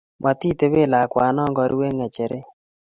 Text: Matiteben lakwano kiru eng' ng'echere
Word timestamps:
Matiteben 0.23 0.89
lakwano 0.93 1.43
kiru 1.55 1.77
eng' 1.87 1.95
ng'echere 1.97 2.39